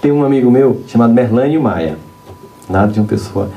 [0.00, 1.96] Tem um amigo meu chamado Merlânio Maia,
[2.68, 3.50] nada de uma pessoa.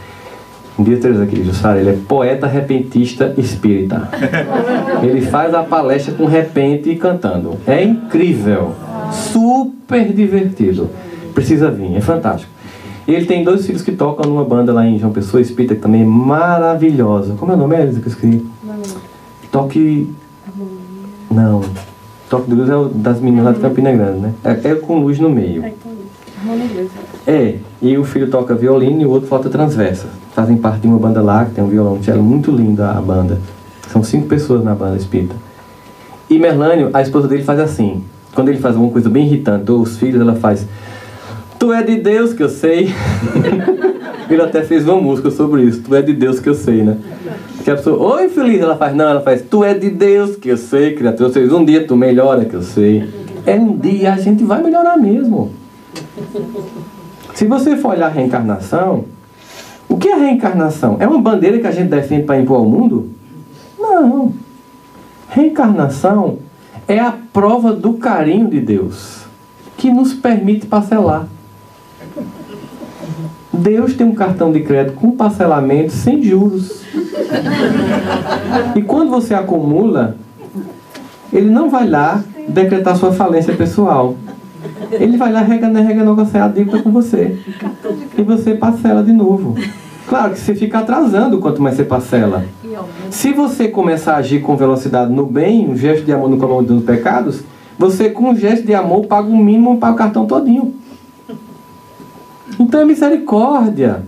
[0.80, 4.10] Um dia três aqui, Jussara, ele é poeta repentista espírita.
[5.04, 7.58] Ele faz a palestra com repente e cantando.
[7.68, 8.74] É incrível.
[9.12, 10.90] Super divertido.
[11.34, 12.52] Precisa vir, é fantástico.
[13.08, 16.02] Ele tem dois filhos que tocam numa banda lá em João Pessoa, espírita, que também
[16.02, 17.36] é maravilhosa.
[17.38, 18.46] Como é o nome, Elisa, que eu escrevi?
[19.52, 20.10] Toque.
[21.30, 21.62] Não.
[22.32, 24.34] Toque de luz é o das meninas lá de Campina Grande, né?
[24.46, 25.66] É, é com luz no meio.
[27.28, 30.08] É, e o filho toca violino e o outro flauta transversa.
[30.34, 32.94] Fazem parte de uma banda lá, que tem um violão um cello muito lindo a
[32.94, 33.38] banda.
[33.90, 35.36] São cinco pessoas na banda espírita.
[36.30, 38.02] E Merlânio, a esposa dele faz assim.
[38.34, 40.66] Quando ele faz alguma coisa bem irritante, ou os filhos, ela faz.
[41.60, 42.96] Tu é de Deus que eu sei.
[44.32, 45.82] ele até fez uma música sobre isso.
[45.82, 46.98] Tu é de Deus que eu sei, né?
[47.64, 50.50] Que a pessoa, oi feliz, ela faz, não, ela faz, tu é de Deus que
[50.50, 51.28] eu sei, criatura.
[51.28, 53.08] Ou seja, um dia tu melhora que eu sei.
[53.46, 55.52] É um dia a gente vai melhorar mesmo.
[57.36, 59.06] Se você for olhar a reencarnação,
[59.88, 60.98] o que é reencarnação?
[61.00, 63.10] É uma bandeira que a gente defende para impor ao mundo?
[63.80, 64.34] Não.
[65.30, 66.40] Reencarnação
[66.88, 69.22] é a prova do carinho de Deus
[69.78, 71.28] que nos permite parcelar.
[73.62, 76.82] Deus tem um cartão de crédito com parcelamento sem juros.
[78.76, 80.16] E quando você acumula,
[81.32, 84.16] ele não vai lá decretar sua falência pessoal.
[84.92, 87.40] Ele vai lá renegociar a dívida com você.
[88.18, 89.56] E você parcela de novo.
[90.08, 92.44] Claro que você fica atrasando quanto mais você parcela.
[93.10, 96.74] Se você começar a agir com velocidade no bem, um gesto de amor no comando
[96.74, 97.44] dos pecados,
[97.78, 100.81] você com um gesto de amor paga o mínimo para o cartão todinho.
[102.60, 104.04] Então é misericórdia.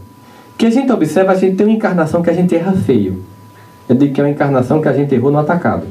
[0.57, 3.23] Que a gente observa, a gente tem uma encarnação que a gente erra feio.
[3.87, 5.85] Eu digo que é uma encarnação que a gente errou no atacado.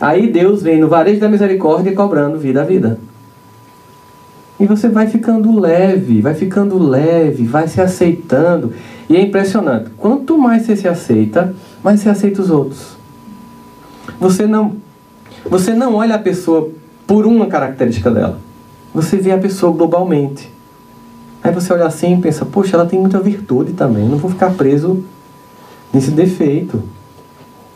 [0.00, 2.98] Aí Deus vem no varejo da misericórdia cobrando vida a vida.
[4.58, 8.72] E você vai ficando leve, vai ficando leve, vai se aceitando.
[9.08, 9.90] E é impressionante.
[9.96, 12.96] Quanto mais você se aceita, mais você aceita os outros.
[14.18, 14.76] Você não,
[15.44, 16.70] você não olha a pessoa
[17.06, 18.38] por uma característica dela.
[18.94, 20.48] Você vê a pessoa globalmente.
[21.42, 24.08] Aí você olha assim e pensa, poxa, ela tem muita virtude também.
[24.08, 25.04] Não vou ficar preso
[25.92, 26.82] nesse defeito.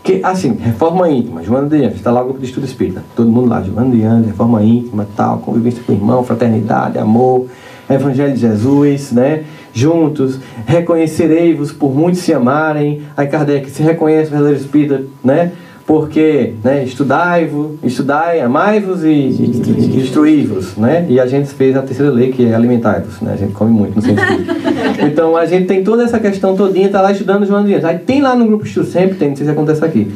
[0.02, 3.28] Que, assim, reforma íntima, Joana de Anjos, está lá o grupo de estudo espírita, todo
[3.28, 7.48] mundo lá, Joana de Anjos, reforma íntima, tal, convivência com o irmão, fraternidade, amor,
[7.88, 9.44] Evangelho de Jesus, né?
[9.72, 13.02] Juntos, reconhecerei-vos por muitos se amarem.
[13.16, 15.52] Aí Kardec se reconhece o verdadeiro espírita, né?
[15.86, 21.06] Porque, né, estudai-vos, estudai, amai-vos e, e instruí-vos, né?
[21.08, 23.34] E a gente fez a terceira lei, que é alimentai-vos, né?
[23.34, 24.56] A gente come muito no sentido.
[24.98, 27.84] Então a gente tem toda essa questão todinha, tá lá estudando João Dias.
[27.84, 30.10] Aí tem lá no grupo estudo, sempre tem, não sei se acontece aqui.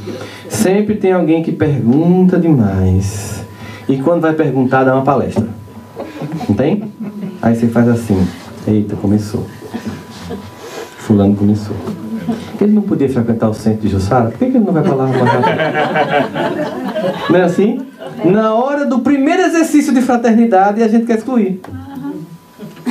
[0.48, 3.44] Sempre tem alguém que pergunta demais.
[3.88, 5.46] E quando vai perguntar, dá uma palestra.
[6.48, 6.84] Não tem?
[7.42, 8.26] Aí você faz assim,
[8.66, 9.46] eita, começou.
[10.98, 11.76] Fulano começou.
[12.60, 14.30] Ele não podia frequentar o centro de Jussara?
[14.30, 15.22] Por que, ele não vai falar mais
[17.30, 17.80] Não é assim?
[18.24, 21.60] Na hora do primeiro exercício de fraternidade, a gente quer excluir.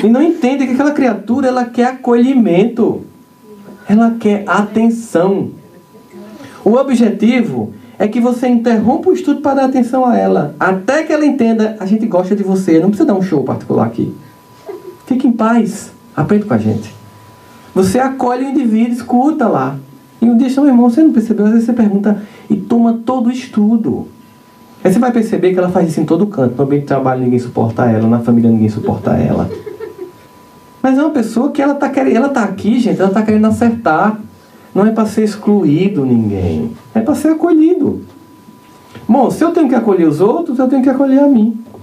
[0.03, 3.03] E não entende que aquela criatura ela quer acolhimento.
[3.87, 5.51] Ela quer atenção.
[6.63, 10.55] O objetivo é que você interrompa o estudo para dar atenção a ela.
[10.59, 13.85] Até que ela entenda, a gente gosta de você, não precisa dar um show particular
[13.85, 14.13] aqui.
[15.05, 15.91] Fique em paz.
[16.15, 16.98] Aprenda com a gente.
[17.79, 19.77] Você acolhe o indivíduo, escuta lá.
[20.21, 21.45] E um dia, meu irmão, você não percebeu?
[21.45, 24.09] Às vezes você pergunta e toma todo o estudo.
[24.83, 26.57] Aí você vai perceber que ela faz isso em todo canto.
[26.57, 29.49] No ambiente de trabalho ninguém suporta ela, na família ninguém suporta ela.
[30.83, 33.47] Mas é uma pessoa que ela está querendo, ela tá aqui, gente, ela está querendo
[33.47, 34.19] acertar.
[34.75, 36.73] Não é para ser excluído ninguém.
[36.93, 38.01] É para ser acolhido.
[39.07, 41.57] Bom, se eu tenho que acolher os outros, eu tenho que acolher a mim.